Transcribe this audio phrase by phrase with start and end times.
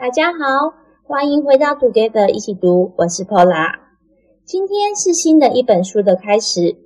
[0.00, 0.72] 大家好，
[1.02, 3.80] 欢迎回到读读者一起读，我是 Pola。
[4.46, 6.78] 今天是新的一本书的开始，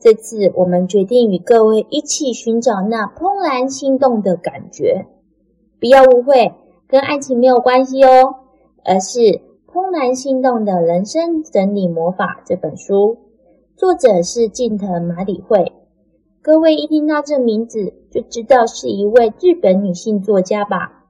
[0.00, 5.04] 这次我们决定与各位一起寻找那怦然心动的感觉。
[5.78, 6.54] 不要误会，
[6.88, 8.36] 跟爱情没有关系哦，
[8.86, 9.18] 而是
[9.70, 13.18] 《怦然心动的人生整理魔法》这本书，
[13.76, 15.74] 作者是近藤麻里惠。
[16.40, 21.04] 各位一听到这名字，就知道是一位日本女性作家吧？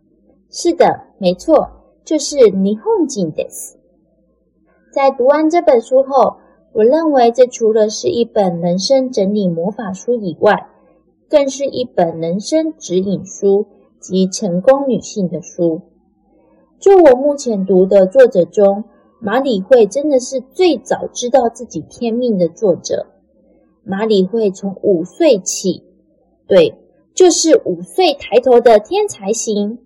[0.51, 1.71] 是的，没错，
[2.05, 3.75] 就是日本人です。
[4.93, 6.37] 在读完这本书后，
[6.73, 10.69] 我认为这除了是一本人生整理魔法书以外，
[11.29, 13.67] 更是一本人生指引书
[13.99, 15.81] 及成功女性的书。
[16.79, 18.85] 就我目前读的作者中，
[19.19, 23.07] 马里惠真的是最早知道自己天命的作者。
[23.85, 25.83] 马里惠从五岁起，
[26.47, 26.75] 对，
[27.15, 29.79] 就是五岁抬头的天才型。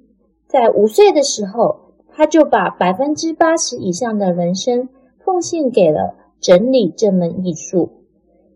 [0.50, 4.88] 在五岁的时候，他就把百分之八十以上的人生
[5.24, 7.88] 奉献给了整理这门艺术。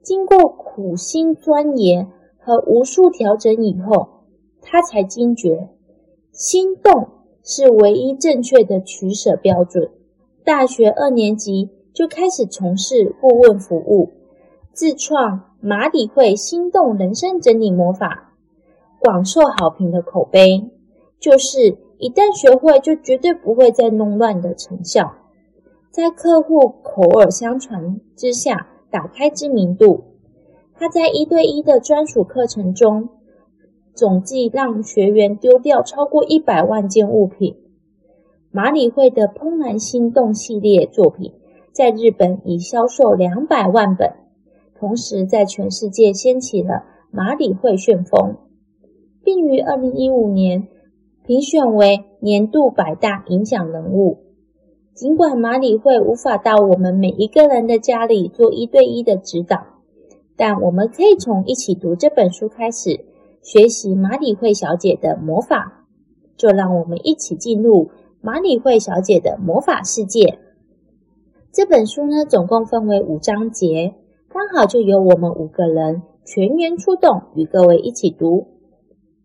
[0.02, 4.24] 经过苦心钻研和无数调整以后，
[4.60, 5.68] 他才惊觉，
[6.32, 7.10] 心动
[7.44, 9.88] 是唯一正确的取舍标准。
[10.44, 14.10] 大学二年级就开始从事顾问服务，
[14.72, 18.34] 自创马里会心动人生整理魔法，
[18.98, 20.68] 广受好评的口碑，
[21.20, 21.78] 就是。
[22.04, 25.14] 一旦学会，就绝对不会再弄乱的成效。
[25.90, 30.04] 在客户口耳相传之下，打开知名度。
[30.74, 33.08] 他在一对一的专属课程中，
[33.94, 37.56] 总计让学员丢掉超过一百万件物品。
[38.50, 41.32] 马里会的《怦然心动》系列作品
[41.72, 44.12] 在日本已销售两百万本，
[44.78, 48.36] 同时在全世界掀起了马里会旋风，
[49.24, 50.68] 并于二零一五年。
[51.26, 54.18] 评选为年度百大影响人物。
[54.92, 59.64] 尽管马里会无法到我们每一个人的家里做一对一的指导，
[60.36, 63.06] 但我们可以从一起读这本书开始，
[63.42, 65.86] 学习马里会小姐的魔法。
[66.36, 70.38] 就让我们一起进入马里会小姐的魔法世界。
[71.52, 73.94] 这本书呢，总共分为五章节，
[74.28, 78.48] 刚好就由我们五个人全员出动，与各位一起读。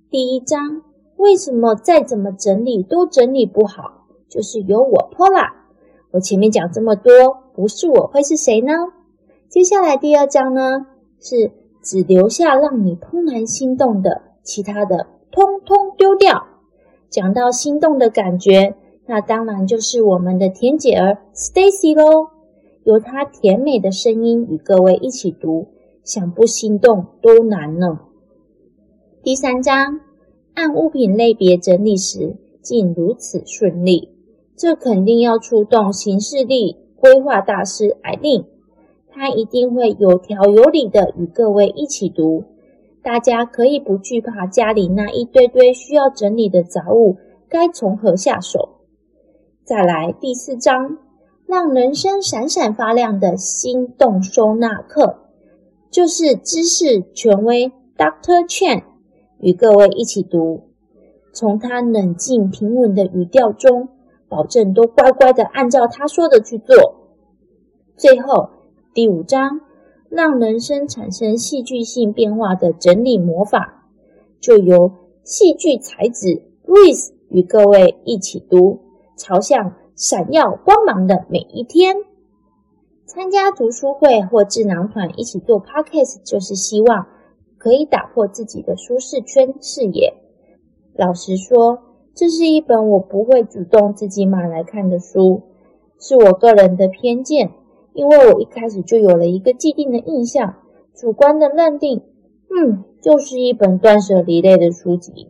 [0.10, 0.89] 第一章。
[1.20, 4.06] 为什么再怎么整理都整理不好？
[4.30, 5.50] 就是由我 Paula。
[6.12, 7.12] 我前面讲这么多，
[7.54, 8.72] 不是我会是谁呢？
[9.50, 10.88] 接下来第二章呢，
[11.20, 11.52] 是
[11.84, 16.48] 只留下让你怦然心动的，其他的通通丢掉。
[17.10, 18.76] 讲到心动的感觉，
[19.06, 22.30] 那当然就是我们的甜姐儿 Stacy 喽。
[22.86, 25.68] 由她甜美的声音与各位一起读，
[26.06, 28.00] 想不心动都难呢。
[29.22, 30.09] 第三章。
[30.60, 34.10] 按物品类别整理时，竟如此顺利，
[34.58, 38.44] 这肯定要出动行事力规划大师艾琳，
[39.08, 42.44] 她一定会有条有理的与各位一起读。
[43.02, 47.16] 大家可以不惧怕家里那一堆堆需要整理的杂物，
[47.48, 48.82] 该从何下手？
[49.64, 50.98] 再来第四章，
[51.48, 55.20] 让人生闪闪发亮的心动收纳课，
[55.90, 58.89] 就是知识权威 Doctor Chen。
[59.40, 60.64] 与各位一起读，
[61.32, 63.88] 从他冷静平稳的语调中，
[64.28, 66.96] 保证都乖乖的按照他说的去做。
[67.96, 68.50] 最后
[68.94, 69.62] 第五章，
[70.10, 73.86] 让人生产生戏剧性变化的整理魔法，
[74.40, 74.92] 就由
[75.24, 78.80] 戏剧才子 Louis 与各位一起读，
[79.16, 81.96] 朝向闪耀光芒的每一天。
[83.06, 87.08] 参加读书会或智囊团一起做 Podcast，就是希望。
[87.60, 90.16] 可以打破自己的舒适圈视野。
[90.96, 91.80] 老实说，
[92.16, 95.44] 这是一本我不会主动自己买来看的书，
[96.00, 97.52] 是我个人的偏见，
[97.94, 100.56] 因为我一开始就有了一个既定的印象，
[100.96, 102.02] 主观的认定，
[102.50, 105.28] 嗯，就是一本断舍离类的书籍。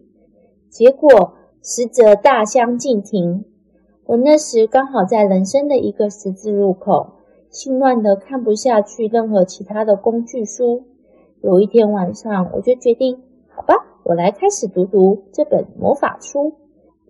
[0.70, 3.44] 结果实则大相径庭。
[4.06, 7.14] 我那时刚好在人生的一个十字路口，
[7.52, 10.86] 心乱的看不下去任何其他的工具书。
[11.42, 16.54] 有一天晚上，我就决定，好吧，我来开始读读这本魔法书，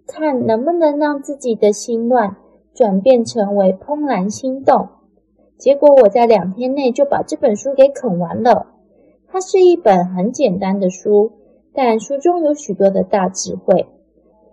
[0.06, 2.36] 看能不能让自己的心乱
[2.74, 4.88] 转变成为怦然心动。
[5.58, 8.68] 结果我在两天内就把这本书给啃完了。
[9.28, 11.32] 它是一本很简单的书，
[11.74, 13.88] 但书中有许多的大智慧。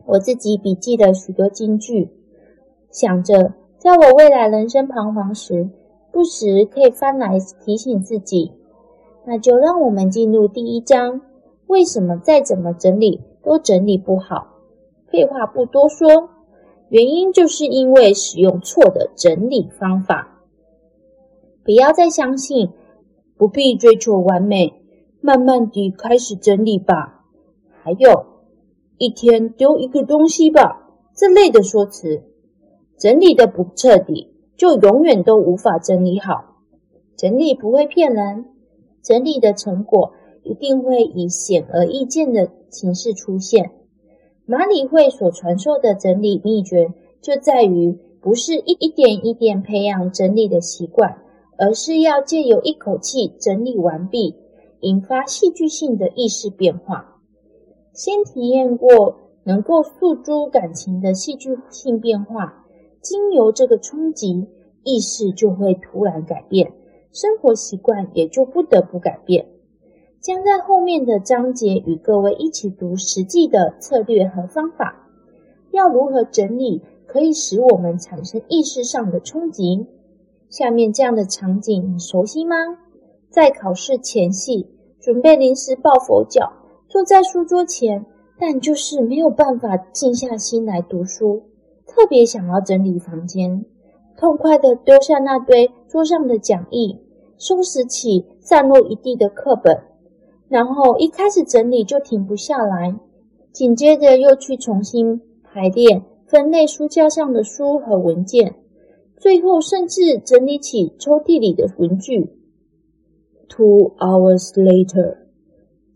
[0.07, 2.11] 我自己笔记了许多金句，
[2.91, 5.69] 想着在我未来人生彷徨时，
[6.13, 8.53] 不时可以翻来提醒自己。
[9.27, 11.21] 那就让我们进入第一章。
[11.67, 14.47] 为什么再怎么整理都整理不好？
[15.11, 16.29] 废话不多说，
[16.89, 20.39] 原因就是因为使用错的整理方法。
[21.65, 22.71] 不要再相信，
[23.37, 24.75] 不必追求完美，
[25.21, 27.25] 慢慢地开始整理吧。
[27.83, 28.27] 还有，
[28.99, 32.23] 一天丢一个东西吧，这类的说辞，
[32.97, 36.57] 整理的不彻底，就永远都无法整理好。
[37.17, 38.45] 整理不会骗人，
[39.07, 43.71] 整理的成果一定会以显而易见的形式出现。
[44.47, 51.19] 马理会所传授的整理秘诀，就在于不是一一点一点培养整理的习惯，
[51.57, 54.35] 而是要借由一口气整理完毕，
[54.81, 57.21] 引发戏剧性的意识变化。
[57.93, 62.65] 先体验过能够诉诸感情的戏剧性变化，
[63.01, 64.49] 经由这个冲击，
[64.83, 66.73] 意识就会突然改变，
[67.17, 69.47] 生活习惯也就不得不改变。
[70.21, 75.09] 将在后面的章节与各位一起读实际的策略和方法，
[75.71, 79.87] 要如何整理可以使我们产生意识上的冲击。
[80.51, 82.55] 下面这样的场景你熟悉吗？
[83.31, 84.69] 在考试前夕，
[85.01, 86.53] 准备临时抱佛脚，
[86.87, 88.05] 坐在书桌前，
[88.39, 91.45] 但就是没有办法静下心来读书，
[91.87, 93.65] 特别想要整理房间，
[94.19, 97.01] 痛快地丢下那堆桌上的讲义，
[97.39, 99.83] 收拾起散落一地的课本。
[100.49, 102.95] 然后一开始整理就停不下来，
[103.53, 108.55] 紧接着又去重新排列、分类书架上的书和文件，
[109.17, 112.33] 最后甚至整理起抽屉里的文具。
[113.49, 115.17] Two hours later，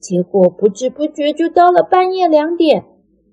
[0.01, 2.85] 结果不知不觉就到了半夜两点。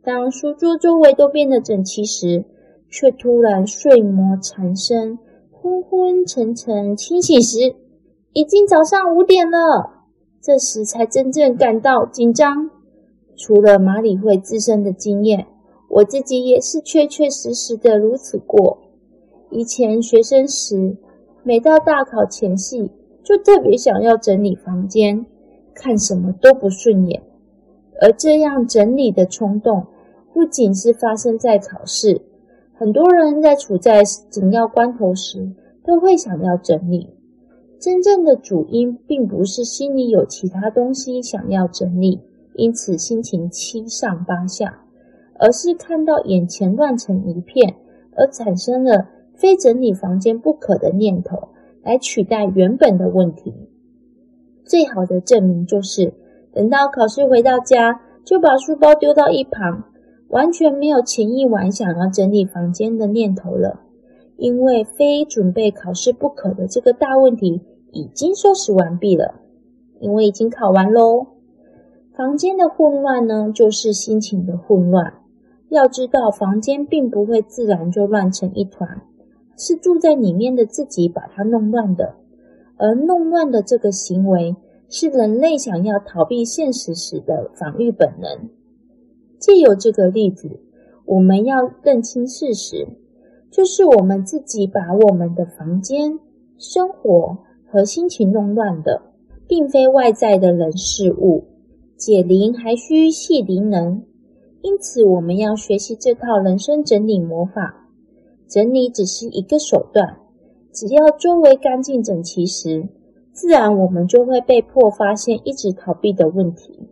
[0.04, 2.46] 当书桌周围都变得整齐时，
[2.90, 5.20] 却突然睡魔缠身，
[5.52, 6.96] 昏昏沉沉。
[6.96, 7.76] 清醒时，
[8.38, 10.04] 已经早上五点了。
[10.40, 12.70] 这时才真正感到紧张。
[13.36, 15.48] 除了马里会自身的经验，
[15.90, 18.78] 我自己也是确确实实的如此过。
[19.50, 20.98] 以前学生时，
[21.42, 22.92] 每到大考前夕，
[23.24, 25.26] 就特别想要整理房间，
[25.74, 27.24] 看什么都不顺眼。
[28.00, 29.88] 而这样整理的冲动，
[30.32, 32.22] 不仅是发生在考试，
[32.76, 35.50] 很多人在处在紧要关头时，
[35.84, 37.17] 都会想要整理。
[37.80, 42.20] 真正的主因并不是心里有其他东西想要整理，
[42.56, 44.82] 因此心情七上八下，
[45.40, 47.76] 而是看到眼前乱成一片，
[48.16, 51.50] 而产生了非整理房间不可的念头，
[51.84, 53.54] 来取代原本的问题。
[54.64, 56.14] 最好的证明就是，
[56.52, 59.84] 等到考试回到家，就把书包丢到一旁，
[60.30, 63.82] 完全没有前一晚想要整理房间的念头了。
[64.38, 67.62] 因为非准备考试不可的这个大问题
[67.92, 69.42] 已经收拾完毕了，
[70.00, 71.28] 因为已经考完喽。
[72.16, 75.14] 房间的混乱呢，就是心情的混乱。
[75.70, 79.02] 要知道，房间并不会自然就乱成一团，
[79.58, 82.16] 是住在里面的自己把它弄乱的。
[82.78, 84.56] 而弄乱的这个行为，
[84.88, 88.50] 是人类想要逃避现实时的防御本能。
[89.40, 90.60] 借由这个例子，
[91.06, 92.88] 我们要认清事实。
[93.50, 96.20] 就是我们自己把我们的房间、
[96.58, 99.02] 生活和心情弄乱的，
[99.48, 101.46] 并非外在的人事物。
[101.96, 104.06] 解铃还须系铃人，
[104.62, 107.88] 因此我们要学习这套人生整理魔法。
[108.48, 110.18] 整理只是一个手段，
[110.72, 112.88] 只要周围干净整齐时，
[113.34, 116.88] 自然我们就会被迫发现一直逃避的问题，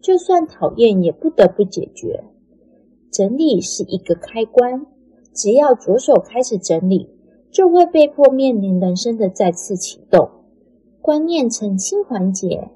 [0.00, 2.22] 就算讨厌也不得不解决。
[3.10, 4.86] 整理是一个开关。
[5.34, 7.08] 只要着手开始整理，
[7.50, 10.28] 就会被迫面临人生的再次启动。
[11.00, 12.68] 观念澄清环节，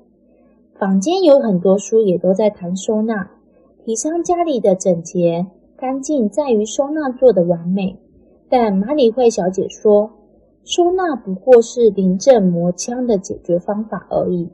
[0.78, 3.30] 坊间有很多书也都在谈收纳，
[3.84, 5.46] 提倡家里的整洁
[5.76, 7.98] 干净在于收纳做的完美。
[8.48, 10.10] 但马理惠小姐说，
[10.64, 14.48] 收纳不过是临阵磨枪的解决方法而已。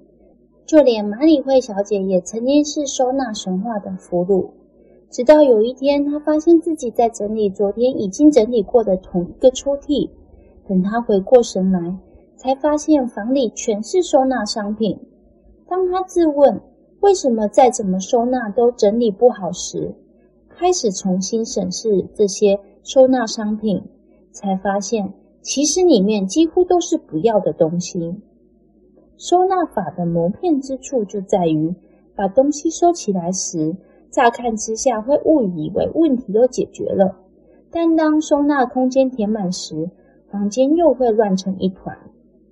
[0.66, 4.50] 就连马理惠小姐也曾经是收纳神话的俘虏。
[5.12, 10.08] 直到有一天，他发现自己在整理昨天已经整理过的同一个抽屉。
[10.66, 11.98] 等他回过神来，
[12.34, 14.98] 才发现房里全是收纳商品。
[15.68, 16.58] 当他自问
[17.00, 19.94] 为什么再怎么收纳都整理不好时，
[20.48, 23.82] 开始重新审视这些收纳商品，
[24.30, 28.14] 才发现其实里面几乎都是不要的东西。
[29.18, 31.74] 收纳法的蒙骗之处就在于，
[32.16, 33.76] 把东西收起来时，
[34.12, 37.16] 乍看之下会误以为问题都解决了，
[37.70, 39.88] 但当收纳空间填满时，
[40.30, 41.96] 房间又会乱成一团，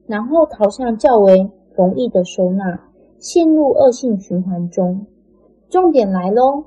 [0.07, 2.81] 然后逃向较为容易的收纳，
[3.19, 5.05] 陷入恶性循环中。
[5.69, 6.65] 重点来喽，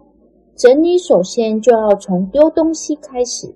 [0.56, 3.52] 整理首先就要从丢东西开始，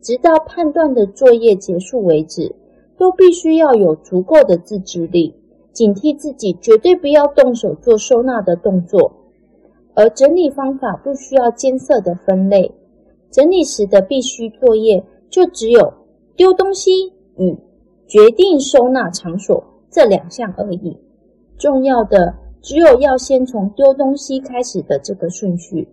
[0.00, 2.54] 直到判断的作业结束为止，
[2.96, 5.34] 都必须要有足够的自制力，
[5.70, 9.12] 警惕自己绝对不要动手做收纳的动作。
[9.98, 12.72] 而整理方法不需要艰涩的分类，
[13.32, 15.92] 整理时的必须作业就只有
[16.36, 17.58] 丢东西与
[18.06, 20.96] 决定收纳场所这两项而已。
[21.56, 25.88] 重要的只有要先从丢东西开始的这个顺序。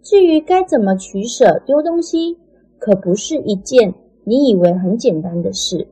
[0.00, 2.38] 至于该怎么取舍丢东西，
[2.78, 3.92] 可不是一件
[4.22, 5.88] 你以为很简单的事。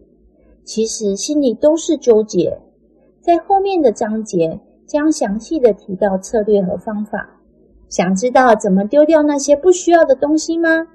[0.63, 2.61] 其实心里都是纠结。
[3.21, 7.35] 在后面的章节将详细的提到策略和方法。
[7.89, 10.87] 想知道怎么丢掉那些不需要的东西吗？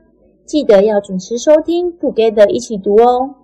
[0.45, 3.35] 记得要准时收听，Together 一起读哦。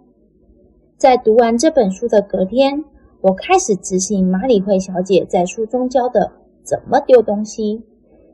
[0.98, 2.84] 在读完这本书的隔天，
[3.22, 7.82] 我开始执行麻理惠小姐在书中教的怎么丢东西。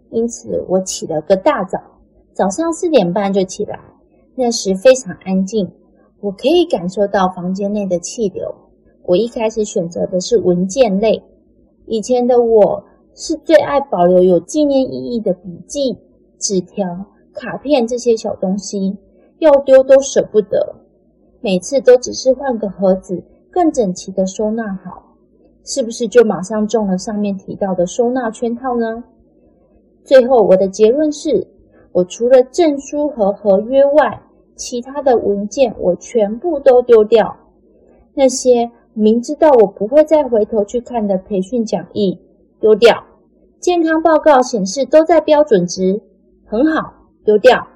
[0.09, 1.79] 因此，我起了个大早，
[2.33, 3.79] 早上四点半就起来。
[4.35, 5.71] 那时非常安静，
[6.19, 8.53] 我可以感受到房间内的气流。
[9.03, 11.23] 我一开始选择的是文件类。
[11.85, 12.83] 以前的我
[13.15, 15.97] 是最爱保留有纪念意义的笔记、
[16.37, 18.97] 纸条、卡片这些小东西，
[19.39, 20.75] 要丢都舍不得。
[21.39, 25.15] 每次都只是换个盒子，更整齐的收纳好，
[25.63, 29.03] 是不是就马上中了上面提到的收纳圈套呢？
[30.03, 31.47] 最后，我的结论是，
[31.93, 34.21] 我除了证书和合约外，
[34.55, 37.37] 其他的文件我全部都丢掉。
[38.13, 42.19] 那些明知道我不会再回头去看的培训讲义，
[42.59, 42.95] 丢掉；
[43.59, 46.01] 健康报告显示都在标准值，
[46.45, 46.93] 很好，
[47.23, 47.67] 丢掉。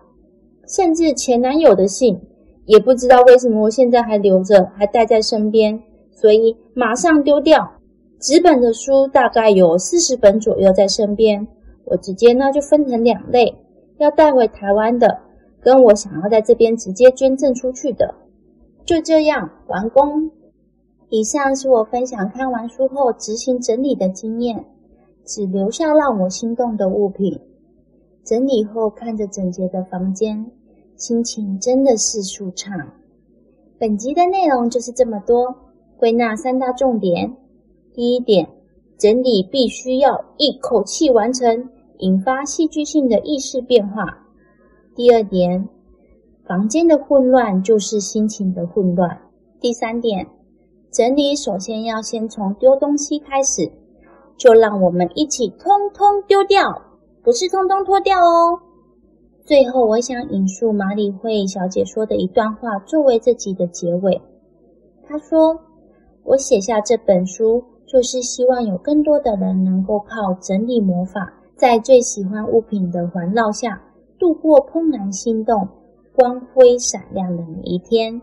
[0.68, 2.22] 甚至前男友的信，
[2.66, 5.82] 也不知道为什么我现在还留着，还带在身边，
[6.12, 7.72] 所以马上丢掉。
[8.20, 11.48] 纸本的书大概有四十本左右在身边。
[11.86, 13.56] 我直接呢就分成两类，
[13.98, 15.20] 要带回台湾的，
[15.62, 18.14] 跟我想要在这边直接捐赠出去的，
[18.86, 20.30] 就这样完工。
[21.10, 24.66] 以上是我分享看完书后执行整理的经验，
[25.25, 27.39] 只留下让我心动的物品。
[28.24, 30.51] 整理后看着整洁的房间，
[30.96, 32.72] 心情真的是舒畅。
[33.80, 35.56] 本集的内容就是这么多，
[35.98, 37.36] 归纳三大重点。
[37.94, 38.48] 第一点，
[38.98, 41.70] 整理必须要一口气完成。
[42.00, 44.20] 引发戏剧性的意识变化。
[44.96, 45.68] 第二点，
[46.46, 49.20] 房间的混乱就是心情的混乱。
[49.60, 50.25] 第三点，
[50.91, 53.72] 整理首先要先从丢东西开始，
[54.38, 56.81] 就让我们一起通通丢掉，
[57.24, 58.60] 不是通通脱掉哦。
[59.46, 64.19] 最后，我想引述麻理惠小姐说的一段话作为这集的结尾。
[65.08, 65.60] 她说
[66.24, 73.81] ：“我写下这本书，就是希望有更多的人能够靠整理魔法。”在最喜欢物品的环绕下，
[74.17, 75.67] 度过怦然心动、
[76.15, 78.22] 光辉闪亮的每一天。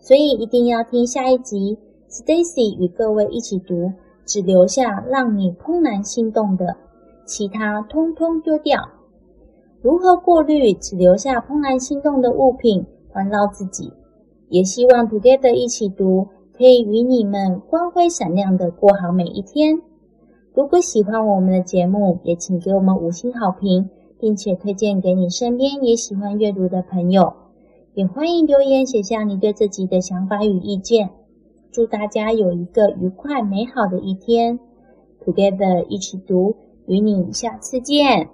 [0.00, 1.78] 所以一定要听下一集
[2.14, 3.90] ，Stacy 与各位一起读，
[4.24, 6.76] 只留下让你怦然心动的，
[7.24, 8.88] 其他通通丢掉。
[9.82, 13.92] 如何过滤只留下怦然心动的物品，环绕自己？
[14.48, 19.82] 也希望 Together 一起读，可以与你们光辉闪亮的过好每一天。
[20.54, 23.90] 如果喜欢我们的节目，也请给我们五星好评，
[24.20, 27.32] 并且推荐给你身边也喜欢阅读的朋友。
[27.94, 31.10] 也欢迎留言写下你对这集的想法与意见。
[31.74, 34.60] 祝大家有一个愉快美好的一天
[35.24, 36.54] ！Together 一起读，
[36.86, 38.30] 与你下次见。